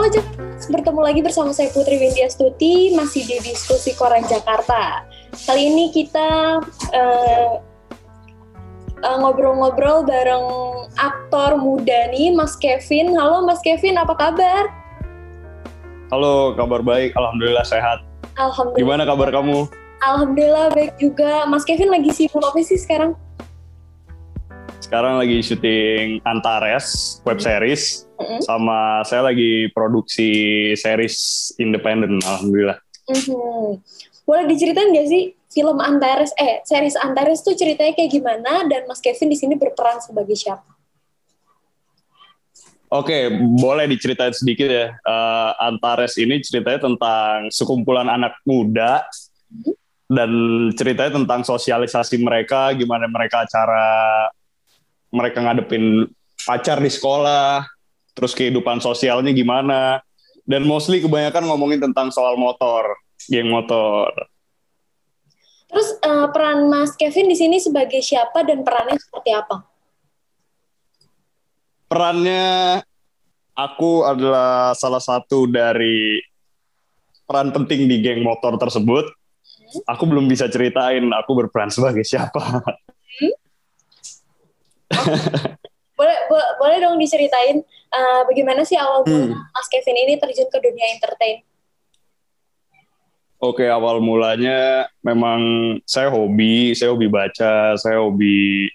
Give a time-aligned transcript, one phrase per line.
[0.00, 0.16] Halo,
[0.72, 5.04] bertemu lagi bersama saya Putri Windia Stuti, masih di diskusi Koran Jakarta.
[5.44, 6.56] Kali ini kita
[6.96, 7.52] uh,
[9.04, 10.48] uh, ngobrol-ngobrol bareng
[10.96, 13.12] aktor muda nih, Mas Kevin.
[13.12, 14.72] Halo Mas Kevin, apa kabar?
[16.08, 17.12] Halo, kabar baik.
[17.12, 18.00] Alhamdulillah sehat.
[18.40, 18.80] Alhamdulillah.
[18.80, 19.68] Gimana kabar kamu?
[20.00, 21.44] Alhamdulillah baik juga.
[21.44, 23.12] Mas Kevin lagi sibuk apa sih sekarang?
[24.80, 28.40] Sekarang lagi syuting Antares web series mm-hmm.
[28.44, 30.30] sama saya lagi produksi
[30.76, 32.76] series independen alhamdulillah.
[33.08, 33.80] Mm-hmm.
[34.28, 39.02] Boleh diceritain gak sih film Antares eh series Antares tuh ceritanya kayak gimana dan Mas
[39.02, 40.68] Kevin di sini berperan sebagai siapa?
[42.90, 44.98] Oke, boleh diceritain sedikit ya.
[45.06, 49.06] Uh, Antares ini ceritanya tentang sekumpulan anak muda
[49.50, 49.74] mm-hmm.
[50.10, 50.30] dan
[50.74, 54.26] ceritanya tentang sosialisasi mereka, gimana mereka cara
[55.10, 56.06] mereka ngadepin
[56.46, 57.66] pacar di sekolah,
[58.14, 60.00] terus kehidupan sosialnya gimana.
[60.44, 62.98] Dan mostly kebanyakan ngomongin tentang soal motor,
[63.30, 64.10] geng motor.
[65.70, 69.62] Terus uh, peran Mas Kevin di sini sebagai siapa dan perannya seperti apa?
[71.86, 72.82] Perannya
[73.54, 76.18] aku adalah salah satu dari
[77.30, 79.06] peran penting di geng motor tersebut.
[79.06, 79.94] Hmm?
[79.94, 82.42] Aku belum bisa ceritain aku berperan sebagai siapa.
[83.22, 83.34] Hmm?
[86.00, 87.60] boleh bo boleh dong diceritain
[87.92, 89.36] uh, bagaimana sih awal hmm.
[89.36, 91.44] Mas Kevin ini terjun ke dunia entertain?
[93.40, 95.40] Oke, awal mulanya memang
[95.88, 98.68] saya hobi, saya hobi baca, saya hobi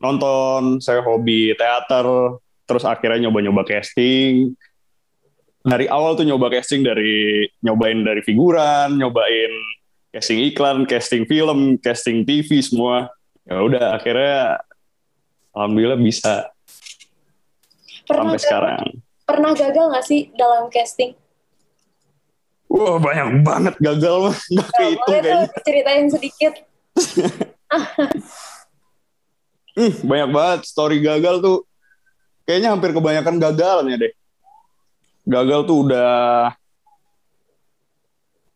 [0.00, 4.56] nonton, saya hobi teater, terus akhirnya nyoba-nyoba casting.
[5.60, 9.52] Dari awal tuh nyoba casting dari nyobain dari figuran, nyobain
[10.08, 13.12] casting iklan, casting film, casting TV semua.
[13.44, 14.56] Ya udah akhirnya
[15.56, 16.52] alhamdulillah bisa
[18.04, 18.84] pernah sampai gagal, sekarang.
[19.24, 21.16] Pernah gagal nggak sih dalam casting?
[22.68, 25.48] Wah banyak banget gagal mah nggak kayak itu kayaknya.
[25.64, 26.52] ceritain sedikit.
[29.80, 31.64] hmm, banyak banget story gagal tuh.
[32.46, 34.12] Kayaknya hampir kebanyakan gagalnya deh.
[35.26, 36.54] Gagal tuh udah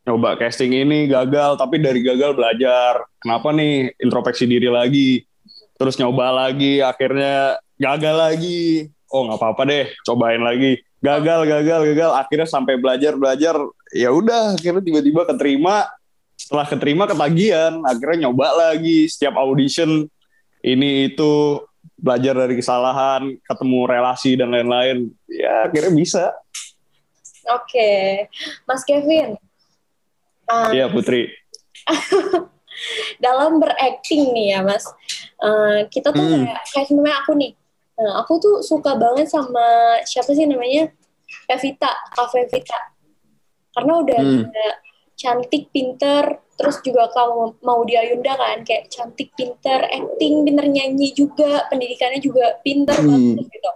[0.07, 3.03] nyoba casting ini gagal, tapi dari gagal belajar.
[3.19, 5.27] Kenapa nih introspeksi diri lagi?
[5.81, 8.93] Terus nyoba lagi akhirnya gagal lagi.
[9.09, 10.77] Oh nggak apa-apa deh cobain lagi.
[11.01, 12.11] Gagal gagal gagal.
[12.13, 13.57] Akhirnya sampai belajar belajar.
[13.89, 15.89] Ya udah akhirnya tiba-tiba keterima.
[16.37, 17.81] Setelah keterima ketagihan.
[17.81, 19.09] Akhirnya nyoba lagi.
[19.09, 20.05] Setiap audition
[20.61, 21.57] ini itu
[21.97, 25.09] belajar dari kesalahan ketemu relasi dan lain-lain.
[25.25, 26.25] Ya akhirnya bisa.
[27.49, 28.29] Oke.
[28.69, 29.41] Mas Kevin
[30.71, 31.31] iya um, Putri.
[33.25, 34.85] dalam berakting nih ya mas
[35.41, 36.45] uh, kita tuh hmm.
[36.47, 37.51] kayak kayak sebenarnya aku nih
[37.99, 40.89] uh, aku tuh suka banget sama siapa sih namanya
[41.47, 42.79] Pevita Cafe Vita
[43.71, 44.51] karena udah hmm.
[45.15, 51.09] cantik pinter terus juga kamu mau dia Yunda kan kayak cantik pinter acting pinter nyanyi
[51.15, 53.07] juga pendidikannya juga pinter hmm.
[53.09, 53.71] banget gitu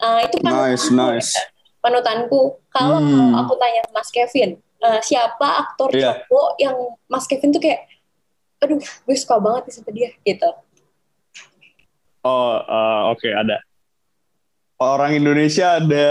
[0.00, 1.32] uh, itu kan nice nice
[1.82, 3.34] panutanku kalau hmm.
[3.36, 6.22] aku tanya Mas Kevin uh, siapa aktor yeah.
[6.30, 6.76] cowok yang
[7.10, 7.90] Mas Kevin tuh kayak
[8.62, 10.50] aduh gue suka banget nih sama dia gitu
[12.22, 13.62] oh uh, oke okay, ada
[14.82, 16.08] orang Indonesia ada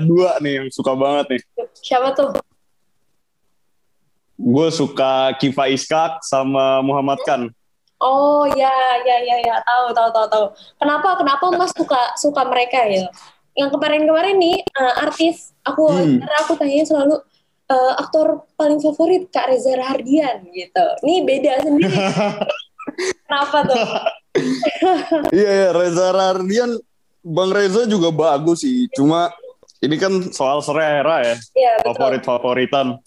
[0.00, 1.42] dua nih yang suka banget nih
[1.76, 2.36] siapa tuh
[4.38, 7.42] gue suka Kifa Iskak sama Muhammad Khan
[8.00, 8.72] oh ya
[9.02, 10.46] ya ya ya tahu tahu tahu tahu
[10.78, 13.10] kenapa kenapa mas suka suka mereka ya
[13.58, 16.22] yang kemarin-kemarin nih uh, artis aku hmm.
[16.46, 17.18] aku tanya selalu
[17.68, 20.86] uh, aktor paling favorit Kak Reza Rahardian gitu.
[21.04, 21.96] Ini beda sendiri.
[23.28, 23.78] Kenapa tuh?
[25.34, 26.70] Iya, yeah, Reza Rahardian,
[27.22, 28.88] Bang Reza juga bagus sih.
[28.94, 29.32] Cuma
[29.78, 31.36] ini kan soal selera ya.
[31.54, 32.98] Iya, Favorit-favoritan.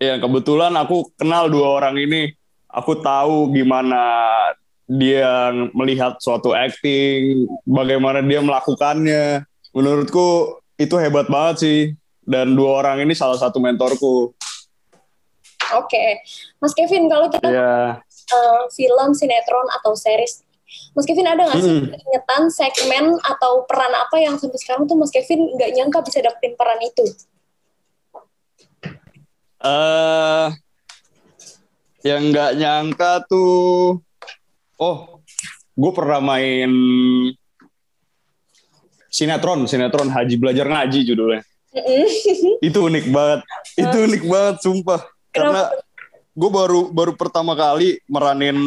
[0.00, 2.32] Ya, kebetulan aku kenal dua orang ini.
[2.70, 3.98] Aku tahu gimana
[4.86, 9.44] dia melihat suatu acting, bagaimana dia melakukannya.
[9.70, 11.80] Menurutku itu hebat banget sih
[12.26, 14.32] dan dua orang ini salah satu mentorku.
[15.70, 16.10] Oke, okay.
[16.58, 18.02] Mas Kevin kalau kita yeah.
[18.02, 18.34] Iya.
[18.34, 20.42] uh, film, sinetron atau series,
[20.94, 21.94] Mas Kevin ada nggak sih hmm.
[21.94, 26.54] ingetan segmen atau peran apa yang sampai sekarang tuh Mas Kevin nggak nyangka bisa dapetin
[26.58, 27.04] peran itu?
[29.60, 30.48] Uh,
[32.00, 34.00] yang nggak nyangka tuh,
[34.80, 34.98] oh,
[35.76, 36.72] gue pernah main
[39.12, 41.44] sinetron, sinetron Haji Belajar Ngaji judulnya.
[42.64, 43.40] Itu unik banget
[43.78, 45.00] itu unik banget sumpah.
[45.30, 45.70] Karena
[46.30, 48.58] gue baru baru pertama kali meranin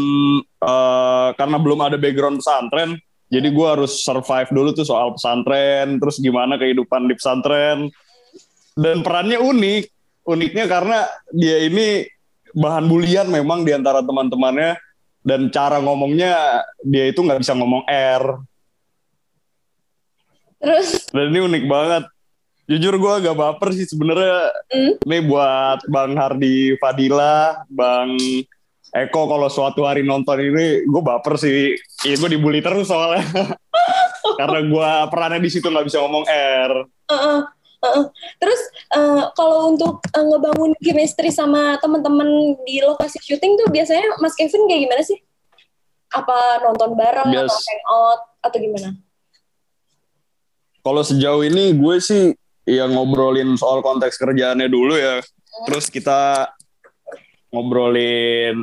[0.59, 2.99] uh, karena belum ada background pesantren
[3.33, 7.89] jadi gue harus survive dulu tuh soal pesantren terus gimana kehidupan di pesantren.
[8.77, 9.83] Dan perannya unik
[10.29, 12.05] uniknya karena dia ini
[12.53, 14.77] bahan bulian memang di antara teman-temannya
[15.25, 18.23] dan cara ngomongnya dia itu nggak bisa ngomong R.
[20.61, 21.09] Terus?
[21.09, 22.03] Dan ini unik banget
[22.63, 24.93] jujur gue agak baper sih sebenarnya hmm?
[25.03, 28.15] ini buat Bang Hardi Fadila Bang
[28.93, 31.75] Eko kalau suatu hari nonton ini gue baper sih
[32.07, 33.25] ya gue dibully terus soalnya
[34.39, 36.73] karena gue perannya di situ nggak bisa ngomong R
[37.03, 37.43] Uh-uh,
[37.83, 38.05] uh-uh.
[38.39, 38.61] Terus
[38.95, 44.65] uh, kalau untuk uh, ngebangun chemistry sama teman-teman di lokasi syuting tuh biasanya Mas Kevin
[44.71, 45.19] kayak gimana sih?
[46.15, 48.89] Apa nonton bareng Bias- atau hangout atau gimana?
[50.83, 55.19] kalau sejauh ini gue sih ya ngobrolin soal konteks kerjaannya dulu ya.
[55.69, 56.49] Terus kita
[57.53, 58.57] ngobrolin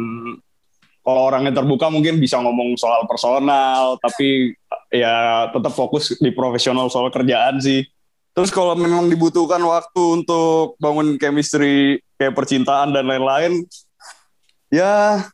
[1.00, 4.52] kalau orangnya terbuka mungkin bisa ngomong soal personal, tapi
[4.93, 7.87] ya tetap fokus di profesional soal kerjaan sih.
[8.31, 13.64] Terus kalau memang dibutuhkan waktu untuk bangun chemistry kayak percintaan dan lain-lain,
[14.70, 15.25] ya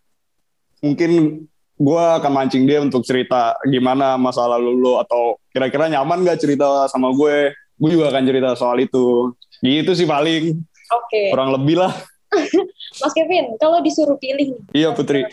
[0.80, 1.44] mungkin
[1.76, 6.88] gue akan mancing dia untuk cerita gimana masa lalu lo atau kira-kira nyaman gak cerita
[6.88, 10.56] sama gue gue juga akan cerita soal itu gitu sih paling
[10.86, 11.92] Oke, kurang lebih lah
[13.00, 15.30] Mas Kevin, kalau disuruh pilih iya Putri uh,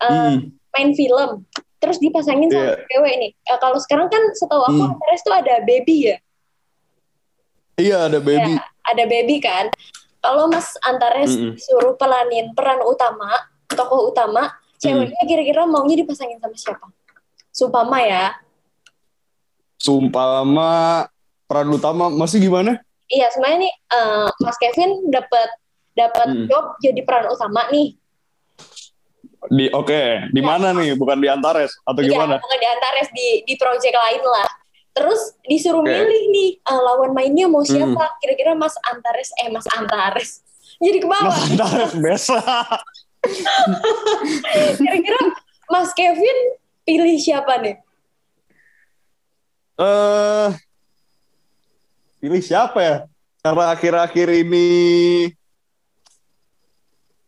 [0.00, 1.44] Hmm, main film,
[1.76, 2.86] terus dipasangin sama Iya.
[2.86, 3.30] cewek nih.
[3.46, 4.90] Uh, kalau sekarang kan setahu aku Hmm.
[4.90, 6.16] Antares tuh ada baby ya,
[7.76, 9.68] iya ada baby Ya, ada baby kan.
[10.20, 11.56] Kalau Mas Antares Mm-mm.
[11.56, 13.32] disuruh pelanin peran utama,
[13.66, 16.86] tokoh utama, ceweknya kira-kira maunya dipasangin sama siapa?
[17.50, 18.36] Supama ya.
[19.80, 21.08] Sumpama
[21.50, 25.48] peran utama masih gimana Iya, sebenarnya nih eh, Mas Kevin dapat
[25.92, 26.46] dapat Mm.
[26.46, 27.98] job jadi peran utama nih.
[29.50, 33.28] di oke di mana nih bukan di Antares atau Iya, gimana bukan di Antares di
[33.42, 34.46] di project lain lah.
[34.90, 35.90] Terus disuruh Oke.
[35.90, 37.72] milih nih eh, lawan mainnya mau Hmm.
[37.88, 38.14] siapa?
[38.18, 40.30] Kira-kira Mas Antares eh Mas Antares.
[40.84, 41.24] Jadi ke bawah.
[41.26, 42.36] Mas Antares biasa
[44.76, 45.20] Kira-kira
[45.66, 46.38] Mas Kevin
[46.82, 47.74] pilih siapa nih?
[49.78, 50.48] eh
[52.20, 52.96] pilih siapa ya?
[53.40, 54.68] Karena akhir-akhir ini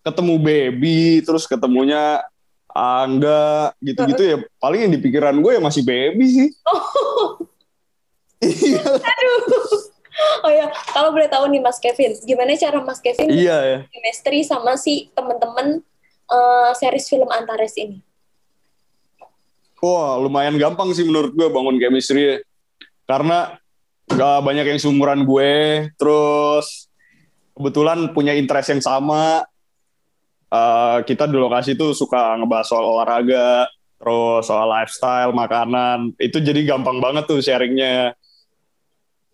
[0.04, 2.20] ketemu baby, terus ketemunya
[2.72, 4.36] Angga gitu-gitu ya.
[4.60, 6.50] Paling yang di pikiran gue ya masih baby sih.
[8.42, 8.82] Iya,
[10.42, 13.78] Oh ya, kalau boleh tahu nih Mas Kevin, gimana cara Mas Kevin iya ya.
[13.86, 15.80] chemistry sama si temen-temen
[16.26, 18.02] eh, series film Antares ini?
[19.78, 22.42] Wah, lumayan gampang sih menurut gue bangun chemistry
[23.06, 23.61] Karena
[24.08, 25.52] gak banyak yang seumuran gue,
[25.94, 26.88] terus
[27.52, 29.44] kebetulan punya interest yang sama.
[30.52, 33.64] Eh, kita di lokasi tuh suka ngebahas soal olahraga,
[33.96, 36.12] terus soal lifestyle, makanan.
[36.20, 38.12] Itu jadi gampang banget tuh sharingnya.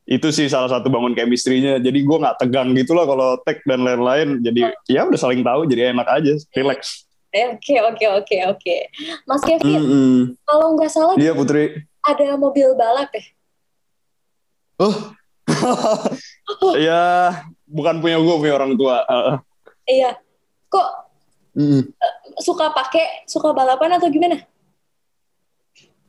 [0.08, 1.82] Itu sih salah satu bangun chemistry-nya.
[1.82, 4.40] Jadi gue nggak tegang gitu lah kalau tag dan lain-lain.
[4.40, 7.04] Jadi ya udah saling tahu, jadi enak aja, relax.
[7.28, 8.76] Eh, Oke, oke, oke, oke.
[9.28, 10.16] Mas Kevin, Mm-mm.
[10.48, 11.84] kalau nggak salah Iya Putri.
[12.00, 13.20] ada mobil balap ya?
[14.78, 14.94] Oh.
[16.78, 17.34] ya,
[17.66, 19.02] bukan punya gue, punya orang tua.
[19.10, 19.42] Uh,
[19.88, 20.10] Iya.
[20.68, 20.88] Kok
[21.56, 21.82] mm.
[22.44, 24.44] suka pakai, suka balapan atau gimana?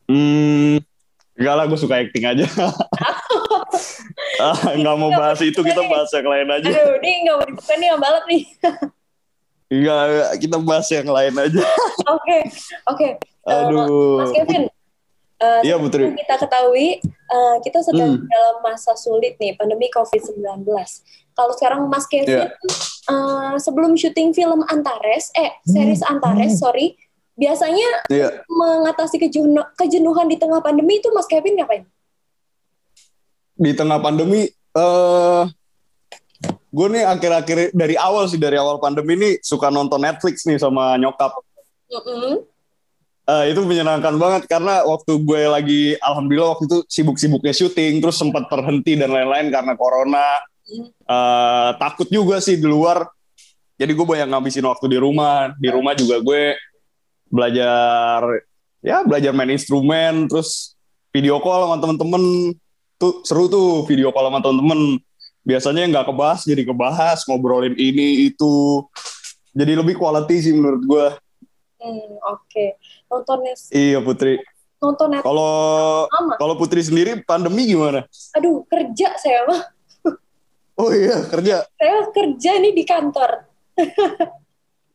[0.04, 0.82] Hmm,
[1.38, 2.44] enggak lah, gue suka acting aja.
[4.44, 6.68] ah, nggak mau bahas itu, kita bahas yang lain aja.
[6.68, 8.42] Aduh, ini nggak mau dibuka nih yang balap nih.
[9.70, 10.04] Enggak,
[10.42, 11.62] kita bahas yang lain aja.
[12.18, 12.38] Oke,
[12.90, 13.08] oke.
[13.22, 14.18] Eh, Aduh.
[14.18, 14.66] Mas Kevin,
[15.40, 16.02] eh, Iya, seperti Putri.
[16.04, 18.28] yang kita ketahui, eh, kita sedang Hmm.
[18.28, 20.68] dalam masa sulit nih, pandemi COVID-19.
[21.32, 22.52] Kalau sekarang Mas Kevin, Iya.
[23.08, 26.20] eh, sebelum syuting film Antares, eh, series Hmm.
[26.20, 26.94] Antares, sorry,
[27.34, 28.44] biasanya Iya.
[28.46, 31.88] mengatasi kejenuhan, kejenuhan di tengah pandemi itu Mas Kevin ngapain?
[33.56, 35.42] Di tengah pandemi, eh
[36.70, 40.94] gue nih akhir-akhir dari awal sih dari awal pandemi nih suka nonton Netflix nih sama
[40.96, 41.34] nyokap.
[41.90, 42.46] Mm-mm.
[43.30, 48.50] Eh, itu menyenangkan banget karena waktu gue lagi alhamdulillah waktu itu sibuk-sibuknya syuting terus sempat
[48.50, 50.26] terhenti dan lain-lain karena corona.
[51.06, 53.06] Eh, takut juga sih di luar.
[53.78, 55.54] Jadi gue banyak ngabisin waktu di rumah.
[55.62, 56.58] Di rumah juga gue
[57.30, 58.42] belajar
[58.82, 60.74] ya belajar main instrumen terus
[61.14, 62.24] video call sama temen-temen.
[62.98, 64.98] Tuh seru tuh video call sama temen-temen.
[65.46, 68.82] Biasanya nggak kebahas jadi kebahas ngobrolin ini itu.
[69.54, 71.06] Jadi lebih quality sih menurut gue
[71.80, 72.76] Hmm, Oke,
[73.08, 74.36] nonton Nes- iya Putri
[74.76, 75.52] nonton Netflix Kalau
[76.36, 78.04] kalau Putri sendiri pandemi gimana?
[78.32, 79.62] Aduh, kerja saya mah.
[80.76, 81.64] Oh iya kerja.
[81.74, 83.44] Saya kerja nih di kantor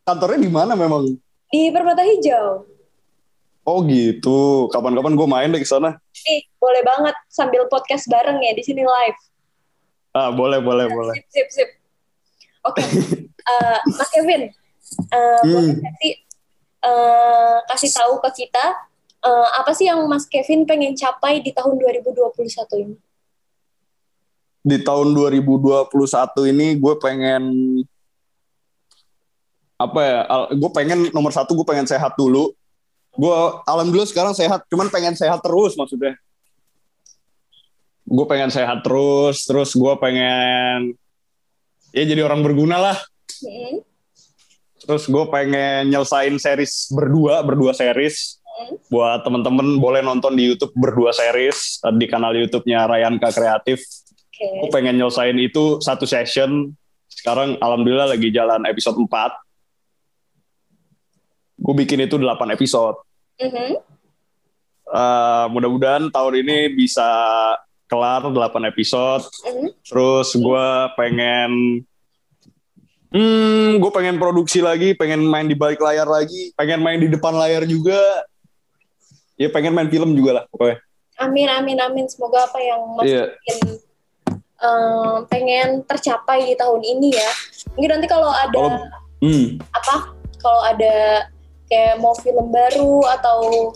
[0.01, 1.18] Kantornya di mana memang?
[1.46, 2.65] di Permata Hijau.
[3.63, 4.68] Oh gitu.
[4.70, 5.98] Kapan-kapan gue main deh ke sana.
[6.22, 9.20] Nih, boleh banget sambil podcast bareng ya di sini live.
[10.12, 11.15] Ah, boleh, boleh, boleh.
[11.18, 11.70] Sip, sip, sip.
[12.62, 12.82] Oke,
[13.42, 14.50] uh, Mas Kevin,
[15.10, 15.48] uh, Hmm.
[15.48, 16.12] boleh nggak sih
[16.86, 18.65] uh, kasih tahu ke kita
[19.25, 22.96] uh, apa sih yang Mas Kevin pengen capai di tahun 2021 ini?
[24.65, 25.89] Di tahun 2021
[26.54, 27.44] ini gue pengen
[29.77, 30.20] apa ya?
[30.54, 32.54] Gue pengen nomor satu gue pengen sehat dulu.
[33.15, 36.20] Gue alhamdulillah sekarang sehat, cuman pengen sehat terus maksudnya.
[38.06, 40.94] Gue pengen sehat terus, terus gue pengen
[41.96, 42.98] ya jadi orang berguna lah.
[43.39, 43.82] Hmm,
[44.86, 48.38] Terus gue pengen nyelesain series berdua, berdua series.
[48.46, 48.77] Hmm.
[48.88, 53.84] Buat temen-temen boleh nonton di YouTube berdua series di kanal YouTube-nya Rayanka Kreatif.
[54.32, 54.46] Oke.
[54.62, 56.72] Gue pengen nyelesain itu satu session.
[57.10, 59.34] Sekarang alhamdulillah lagi jalan episode 4.
[61.60, 63.01] Gue bikin itu 8 episode.
[63.42, 63.82] Mhm.
[64.86, 67.10] Eh, mudah-mudahan tahun ini bisa
[67.89, 69.25] kelar 8 episode.
[69.50, 69.68] Mhm.
[69.82, 71.82] Terus gue pengen
[73.15, 77.31] Hmm, gue pengen produksi lagi, pengen main di balik layar lagi, pengen main di depan
[77.31, 77.95] layar juga.
[79.39, 80.84] Ya pengen main film juga lah pokoknya.
[81.24, 82.05] Amin, amin, amin.
[82.12, 83.24] Semoga apa yang Mas Iya.
[83.48, 83.79] Kevin
[84.60, 87.31] um, pengen tercapai di tahun ini ya.
[87.79, 88.84] Mungkin nanti kalau ada Kalau-
[89.24, 89.63] Hmm.
[89.72, 90.12] apa,
[90.43, 91.24] kalau ada
[91.72, 93.72] kayak mau film baru atau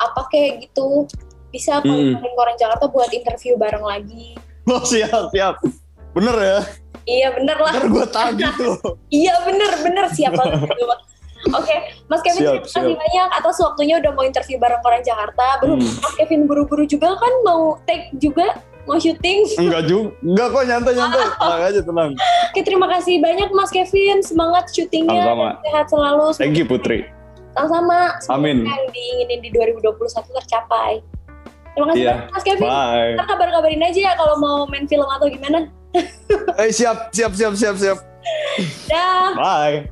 [0.00, 1.04] apa kayak gitu,
[1.52, 2.16] bisa Hmm.
[2.16, 4.32] kalau orang Jakarta buat interview bareng lagi.
[4.68, 5.60] Oh siap, siap.
[6.12, 6.58] Bener ya?
[7.08, 7.72] Iya bener lah.
[7.72, 8.74] Bener gue tagih tuh.
[9.08, 11.00] Iya bener bener siap banget gitu, Mas.
[11.48, 12.98] Oke, Mas Kevin Siap, terima kasih siap.
[12.98, 15.46] banyak atas waktunya udah mau interview bareng orang Jakarta.
[15.58, 15.94] Belum Hmm.
[15.96, 19.46] Mas Kevin buru-buru juga kan mau take juga, mau syuting.
[19.62, 20.12] Enggak juga.
[20.20, 21.26] Enggak kok nyantai-nyantai.
[21.32, 22.10] Tenang aja, tenang.
[22.44, 24.18] Oke, terima kasih banyak Mas Kevin.
[24.20, 26.26] Semangat syutingnya dan sehat selalu.
[26.34, 27.06] Thank you Putri.
[27.54, 28.18] Sama-sama.
[28.20, 28.58] Semoga Amin.
[28.62, 29.94] Yang diinginin di 2021
[30.36, 31.00] tercapai.
[31.70, 32.12] Terima kasih Iya.
[32.12, 32.68] banyak Mas Kevin.
[32.68, 33.14] Bye.
[33.14, 35.70] Ntar kabar-kabarin aja ya kalau mau main film atau gimana.
[36.58, 37.98] Eh siap, siap, siap, siap, siap.
[38.90, 39.32] Dah.
[39.32, 39.88] Bye.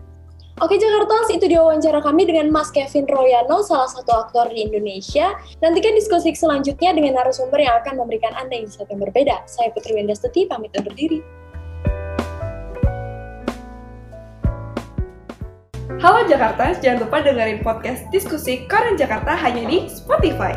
[0.57, 5.37] Oke Jakarta, itu dia wawancara kami dengan Mas Kevin Royano, salah satu aktor di Indonesia.
[5.61, 9.45] Nantikan diskusi selanjutnya dengan narasumber yang akan memberikan Anda insight yang berbeda.
[9.45, 11.21] Saya Putri Wendastuti, pamit undur diri.
[16.00, 20.57] Halo Jakarta, jangan lupa dengerin podcast diskusi Koran Jakarta hanya di Spotify.